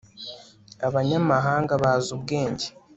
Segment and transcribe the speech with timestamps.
[0.87, 2.67] Abanyamahanga bazi ubwenge